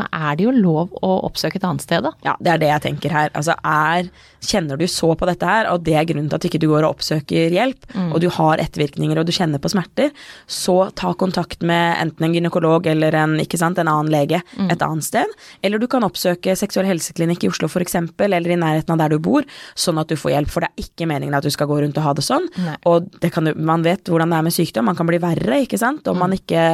[0.09, 2.15] er det jo lov å oppsøke et annet sted, da.
[2.27, 3.35] Ja, det er det jeg tenker her.
[3.35, 4.11] Altså er
[4.45, 6.85] Kjenner du så på dette her, og det er grunnen til at ikke du går
[6.85, 10.11] og oppsøker hjelp, og du har ettervirkninger og du kjenner på smerter,
[10.45, 14.85] så ta kontakt med enten en gynekolog eller en, ikke sant, en annen lege et
[14.85, 15.33] annet sted.
[15.65, 19.23] Eller du kan oppsøke seksuell helseklinikk i Oslo f.eks., eller i nærheten av der du
[19.25, 19.47] bor,
[19.81, 20.53] sånn at du får hjelp.
[20.53, 22.49] For det er ikke meningen at du skal gå rundt og ha det sånn.
[22.61, 22.77] Nei.
[22.91, 25.81] Og det kan, man vet hvordan det er med sykdom, man kan bli verre, ikke
[25.81, 26.65] sant, om man ikke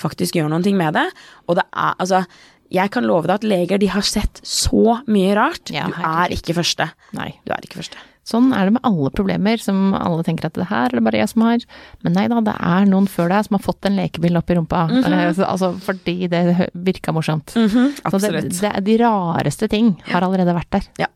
[0.00, 0.99] faktisk gjør noen ting med det.
[1.48, 2.24] Og det er, altså
[2.70, 5.72] jeg kan love deg at leger de har sett så mye rart.
[5.74, 6.86] Ja, du er ikke første.
[7.16, 7.32] Nei.
[7.42, 7.98] Du er ikke første.
[8.30, 11.18] Sånn er det med alle problemer som alle tenker at det her er det bare
[11.22, 11.64] jeg som har.
[12.04, 14.56] Men nei da, det er noen før deg som har fått en lekebil opp i
[14.58, 14.84] rumpa.
[14.90, 15.44] Mm -hmm.
[15.44, 17.50] altså fordi det virka morsomt.
[17.50, 18.60] Så det, Absolutt.
[18.60, 20.84] det, er de rareste ting har allerede vært der.
[20.98, 21.06] Ja.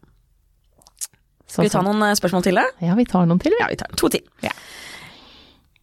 [1.47, 2.55] Så Skal vi ta noen eh, spørsmål til?
[2.55, 2.65] da?
[2.81, 3.53] Ja, vi tar noen til.
[3.61, 4.23] Ja, vi tar to til.
[4.43, 4.51] Ja.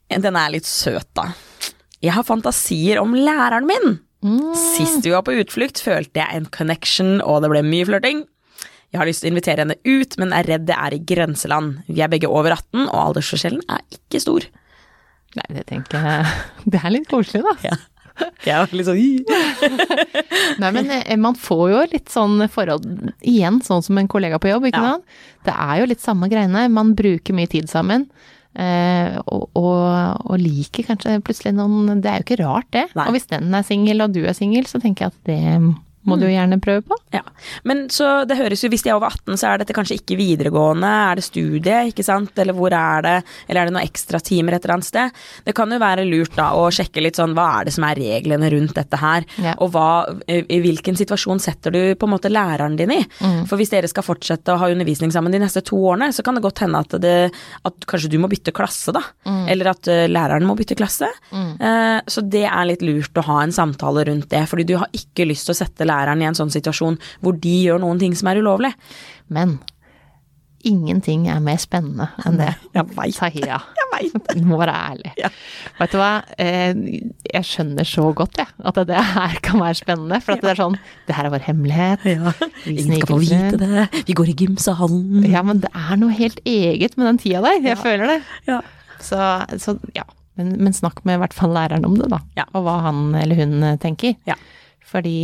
[0.10, 1.32] Den er litt søt, da.
[2.02, 4.00] Jeg har fantasier om læreren min.
[4.26, 4.54] Mm.
[4.58, 8.24] Sist vi var på utflukt, følte jeg en connection, og det ble mye flørting.
[8.92, 11.80] Jeg har lyst til å invitere henne ut, men er redd det er i grenseland.
[11.88, 14.48] Vi er begge over 18, og aldersforskjellen er ikke stor.
[15.40, 16.32] Nei, det tenker jeg
[16.74, 17.56] Det er litt koselig, da.
[17.70, 17.80] Ja.
[18.44, 18.98] Jeg er litt sånn
[20.62, 22.84] Nei, men eh, man får jo litt sånn forhold
[23.24, 24.98] Igjen, sånn som en kollega på jobb, ikke Ja.
[25.48, 26.68] Det er jo litt samme greiene.
[26.70, 28.10] Man bruker mye tid sammen.
[28.52, 32.90] Eh, og, og, og liker kanskje plutselig noen Det er jo ikke rart, det.
[32.98, 33.06] Nei.
[33.08, 35.42] Og hvis den er singel, og du er singel, så tenker jeg at det
[36.08, 36.96] må du jo gjerne prøve på.
[37.14, 37.22] Ja,
[37.68, 40.18] men så det høres jo, hvis de er over 18, så er dette kanskje ikke
[40.20, 43.16] videregående, er det studie, ikke sant, eller hvor er det,
[43.48, 45.20] eller er det noen ekstra timer et eller annet sted?
[45.46, 48.00] Det kan jo være lurt da å sjekke litt sånn, hva er det som er
[48.02, 49.54] reglene rundt dette her, Ja.
[49.62, 49.88] og hva,
[50.32, 53.02] i hvilken situasjon setter du på en måte læreren din i?
[53.46, 56.36] For hvis dere skal fortsette å ha undervisning sammen de neste to årene, så kan
[56.40, 57.16] det godt hende at, det,
[57.68, 59.04] at kanskje du må bytte klasse da,
[59.52, 61.12] eller at eh, læreren må bytte klasse.
[61.36, 64.90] Eh, så det er litt lurt å ha en samtale rundt det, fordi du har
[64.98, 68.15] ikke lyst til å sette læreren i en sånn situasjon hvor de gjør noen ting
[68.17, 68.73] som er ulovlig.
[69.32, 69.60] Men
[70.67, 72.51] ingenting er mer spennende enn det.
[72.75, 72.88] Jeg.
[73.82, 74.32] Jeg vet.
[74.38, 75.12] Du må være ærlig.
[75.19, 75.30] Ja.
[75.77, 76.71] Vet du hva, eh,
[77.27, 80.21] jeg skjønner så godt, jeg, at det her kan være spennende.
[80.23, 80.77] For at det er sånn,
[81.08, 82.08] det her er vår hemmelighet.
[82.10, 82.34] Ja.
[82.69, 83.86] Ingen skal få vite det.
[84.08, 85.27] Vi går i gymsalen.
[85.30, 87.60] Ja, men det er noe helt eget med den tida der.
[87.65, 88.17] Jeg føler det.
[88.49, 88.62] Ja.
[89.01, 89.19] Så,
[89.62, 90.08] så ja.
[90.39, 92.21] Men, men snakk med i hvert fall læreren om det, da.
[92.39, 92.47] Ja.
[92.56, 94.15] Og hva han eller hun tenker.
[94.30, 94.39] Ja.
[94.88, 95.15] Fordi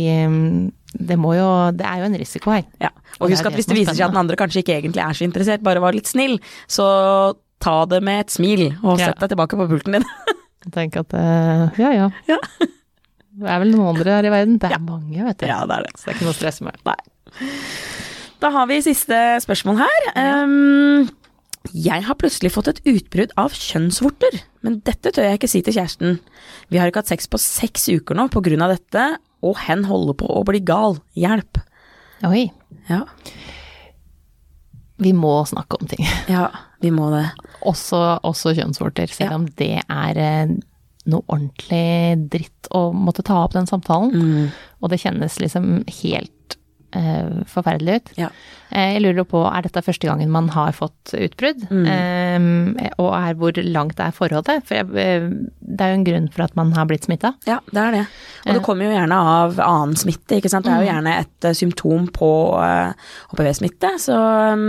[0.98, 2.64] det må jo Det er jo en risiko her.
[2.80, 2.90] Ja.
[3.20, 5.16] Og husk at hvis det er viser seg at den andre kanskje ikke egentlig er
[5.18, 6.38] så interessert, bare var litt snill,
[6.70, 6.86] så
[7.60, 9.10] ta det med et smil, og Ja.
[9.10, 10.04] sett deg tilbake på pulten din.
[10.74, 12.10] Tenk at eh, ja, ja.
[12.28, 12.38] Ja.
[13.38, 14.58] Det er vel noen andre her i verden.
[14.58, 15.46] Det er mange, vet du.
[15.46, 15.92] Ja, det er det.
[15.98, 16.80] Så det er ikke noe å stresse med.
[16.88, 16.96] Nei.
[18.42, 20.08] Da har vi siste spørsmål her.
[20.16, 21.08] Um,
[21.74, 25.76] Jeg har plutselig fått et utbrudd av kjønnsvorter, men dette tør jeg ikke si til
[25.76, 26.18] kjæresten.
[26.72, 29.04] Vi har ikke hatt sex på seks uker nå av dette,
[29.42, 30.98] og hen holder på å bli gal.
[31.18, 31.60] Hjelp.
[32.26, 32.48] Oi.
[32.88, 33.04] Ja,
[34.98, 36.06] Vi må snakke om ting.
[36.28, 36.48] ja
[36.80, 37.24] vi må det.
[37.66, 39.36] Også, også kjønnsvorter, selv Ja.
[39.36, 40.52] om det er eh,
[41.10, 44.12] noe ordentlig dritt å måtte ta opp den samtalen.
[44.14, 44.52] Mm.
[44.82, 46.56] Og det kjennes liksom helt
[46.96, 48.14] eh, forferdelig ut.
[48.18, 48.30] Ja.
[48.70, 51.64] Eh, jeg lurer på, er dette første gangen man har fått utbrudd?
[51.68, 52.48] Eh,
[53.00, 54.64] og er hvor langt er forholdet?
[54.68, 55.28] For jeg, eh,
[55.60, 57.34] det er jo en grunn for at man har blitt smitta.
[57.48, 58.04] Ja, det er det.
[58.48, 60.66] Og det kommer jo gjerne av annen smitte, ikke sant.
[60.68, 62.30] Det er jo gjerne et eh, symptom på
[62.62, 63.94] eh, HPV-smitte.
[64.02, 64.66] Så um,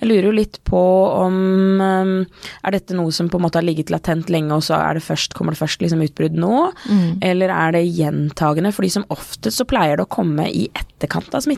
[0.00, 0.80] jeg lurer jo litt på
[1.20, 1.36] om
[1.80, 2.14] um,
[2.64, 5.04] Er dette noe som på en måte har ligget latent lenge, og så er det
[5.04, 6.70] først, kommer det først liksom utbrudd nå?
[7.24, 8.72] Eller er det gjentagende?
[8.74, 11.49] Fordi som oftest så pleier det å komme i etterkant av smitte.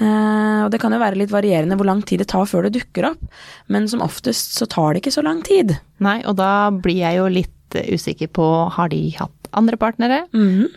[0.00, 2.74] Eh, og det kan jo være litt varierende hvor lang tid det tar før det
[2.78, 3.22] dukker opp,
[3.68, 5.76] men som oftest så tar det ikke så lang tid.
[6.04, 10.20] Nei, og da blir jeg jo litt usikker på, har de hatt andre partnere?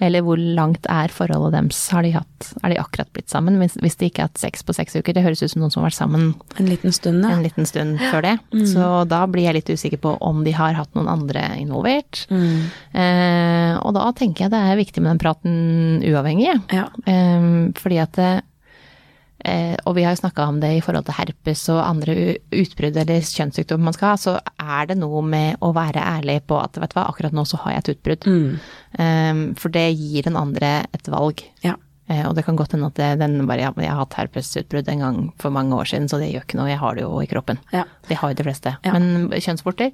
[0.02, 1.82] Eller hvor langt er forholdet deres?
[1.94, 3.58] Har de hatt, er de akkurat blitt sammen?
[3.62, 5.74] Hvis, hvis de ikke har hatt sex på seks uker, det høres ut som noen
[5.74, 7.34] som har vært sammen En liten stund, ja.
[7.36, 8.36] en liten stund før det.
[8.70, 12.26] Så da blir jeg litt usikker på om de har hatt noen andre involvert.
[12.32, 15.54] Eh, og da tenker jeg det er viktig med den praten
[16.08, 16.56] uavhengig.
[16.74, 16.88] ja.
[17.10, 18.42] Eh, fordi at det, eh,
[19.86, 22.14] Og vi har jo snakka om det i forhold til herpes og andre
[22.56, 26.58] utbrudd eller kjønnssykdommer man skal ha, så er det noe med å være ærlig på
[26.62, 28.28] at vet du hva, akkurat nå så har jeg et utbrudd.
[29.00, 31.44] Eh, for det gir den andre et valg.
[31.66, 31.76] ja.
[32.12, 35.00] Eh, og det kan godt hende at det, den bare jeg har hatt herpesutbrudd en
[35.00, 37.30] gang for mange år siden, så det gjør ikke noe, jeg har det jo i
[37.32, 37.62] kroppen.
[37.72, 37.86] Ja.
[38.10, 38.74] Det har jo de fleste.
[38.84, 38.92] Ja.
[38.92, 39.94] Men kjønnsvorter,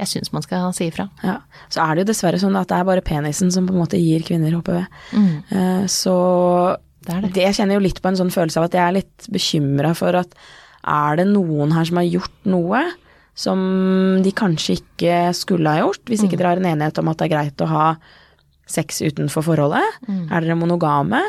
[0.00, 1.06] jeg syns man skal si ifra.
[1.22, 1.36] Ja,
[1.70, 4.00] så er det jo dessverre sånn at det er bare penisen som på en måte
[4.02, 4.80] gir kvinner HPV.
[5.54, 6.16] Eh, Så
[7.04, 7.32] Det er det.
[7.42, 10.16] jeg kjenner jo litt på en sånn følelse av at jeg er litt bekymra for
[10.16, 10.36] at
[10.84, 12.82] er det noen her som har gjort noe
[13.34, 13.58] som
[14.22, 17.26] de kanskje ikke skulle ha gjort, hvis ikke dere har en enighet om at det
[17.26, 17.86] er greit å ha
[18.70, 19.96] sex utenfor forholdet?
[20.30, 21.20] Er dere monogame?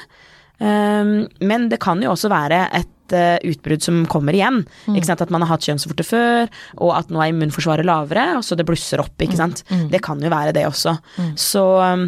[0.60, 4.62] Um, men det kan jo også være et eh, utbrudd som kommer igjen.
[4.94, 5.24] Ikke sant?
[5.26, 8.68] At man har hatt kjønnsvorte før, og at nå er immunforsvaret lavere, og så det
[8.70, 9.18] blusser opp.
[9.26, 9.66] Ikke sant?
[9.92, 10.96] Det kan jo være det også.
[11.36, 12.08] Så um,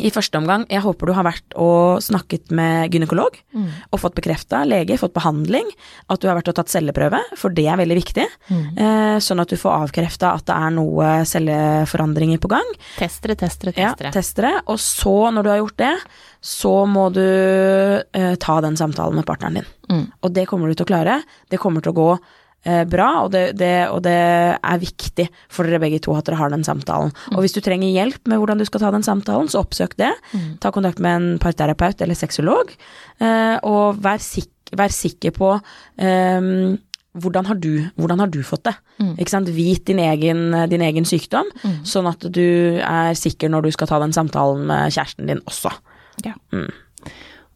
[0.00, 3.34] i første omgang, jeg håper du har vært og snakket med gynekolog
[3.92, 5.68] og fått bekrefta, lege, fått behandling,
[6.08, 8.24] at du har vært og tatt celleprøve, for det er veldig viktig.
[8.52, 12.72] Eh, sånn at du får avkrefta at det er noe celleforandringer på gang.
[12.98, 14.12] Testere, testere, Ja, testere.
[14.12, 14.52] testere.
[14.66, 15.94] Og så, når du har gjort det,
[16.40, 19.68] så må du eh, ta den samtalen med partneren din.
[19.90, 20.06] Mm.
[20.22, 21.22] Og det kommer du til å klare.
[21.50, 22.10] Det kommer til å gå
[22.62, 24.14] bra, og det, det, og det
[24.54, 27.10] er viktig for dere begge to at dere har den samtalen.
[27.10, 27.34] Mm.
[27.34, 30.12] Og hvis du trenger hjelp med hvordan du skal ta den samtalen, så oppsøk det.
[30.30, 30.46] Mm.
[30.62, 32.70] Ta kontakt med en parterapeut eller sexolog,
[33.18, 36.78] eh, og vær, sik vær sikker på um,
[37.20, 38.74] hvordan har, du, hvordan har du fått det?
[39.02, 39.44] Mm.
[39.52, 41.50] Vit din egen, din egen sykdom,
[41.84, 45.74] sånn at du er sikker når du skal ta den samtalen med kjæresten din også.
[46.24, 46.32] Ja.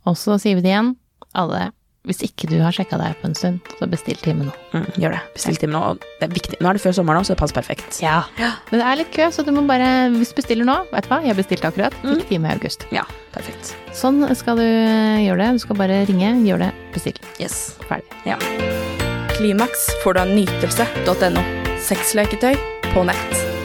[0.05, 0.93] Og så sier vi det igjen,
[1.33, 1.71] alle.
[2.07, 4.53] Hvis ikke du har sjekka deg på en stund, så bestill time nå.
[4.71, 5.23] Mm, gjør det.
[5.35, 5.81] Bestill time nå.
[5.91, 6.61] og Det er viktig.
[6.63, 7.99] Nå er det før sommeren òg, så det passer perfekt.
[8.05, 8.21] Ja.
[8.39, 11.11] Men det er litt kø, så du må bare Hvis du bestiller nå, vet du
[11.11, 12.87] hva, jeg bestilte akkurat, fikk time i august.
[12.95, 13.03] Ja,
[13.35, 13.75] perfekt.
[13.97, 15.51] Sånn skal du gjøre det.
[15.59, 17.19] Du skal bare ringe, gjør det, bestill.
[17.43, 17.75] Yes.
[17.91, 18.07] Ferdig.
[18.29, 18.39] Ja.
[19.37, 21.45] Klimaks får du av nytelse.no.
[21.91, 22.55] Sexleketøy
[22.95, 23.56] på nett.